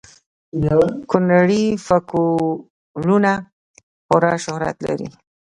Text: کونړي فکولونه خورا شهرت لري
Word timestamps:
کونړي 1.11 1.63
فکولونه 1.85 3.31
خورا 4.05 4.33
شهرت 4.45 4.77
لري 4.87 5.07